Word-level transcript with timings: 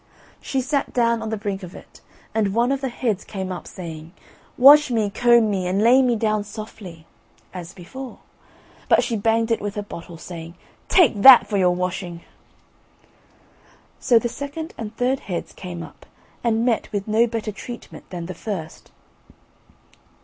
She 0.41 0.61
sat 0.61 0.93
down 0.93 1.21
on 1.21 1.29
the 1.29 1.37
brink 1.37 1.61
of 1.61 1.75
it, 1.75 2.01
and 2.33 2.55
one 2.55 2.71
of 2.71 2.81
the 2.81 2.89
heads 2.89 3.23
came 3.23 3.51
up, 3.51 3.67
saying: 3.67 4.13
"Wash 4.57 4.89
me, 4.89 5.11
comb 5.11 5.51
me, 5.51 5.67
and 5.67 5.79
lay 5.79 6.01
me 6.01 6.15
down 6.15 6.43
softly," 6.43 7.05
as 7.53 7.71
before, 7.71 8.17
but 8.89 9.03
she 9.03 9.15
banged 9.15 9.51
it 9.51 9.61
with 9.61 9.75
her 9.75 9.83
bottle, 9.83 10.17
saying, 10.17 10.55
"Take 10.87 11.21
that 11.21 11.45
for 11.45 11.57
your 11.57 11.75
washing." 11.75 12.21
So 13.99 14.17
the 14.17 14.27
second 14.27 14.73
and 14.75 14.97
third 14.97 15.19
heads 15.19 15.53
came 15.53 15.83
up, 15.83 16.07
and 16.43 16.65
met 16.65 16.91
with 16.91 17.07
no 17.07 17.27
better 17.27 17.51
treatment 17.51 18.09
than 18.09 18.25
the 18.25 18.33
first. 18.33 18.89